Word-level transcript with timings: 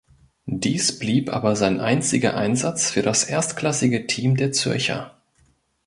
Dies 0.47 0.97
blieb 0.97 1.29
aber 1.31 1.55
sein 1.55 1.79
einziger 1.79 2.35
Einsatz 2.35 2.89
für 2.89 3.03
das 3.03 3.23
erstklassige 3.23 4.07
Team 4.07 4.35
der 4.35 4.51
Zürcher. 4.51 5.15